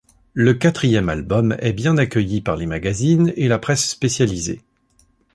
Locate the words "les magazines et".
2.57-3.47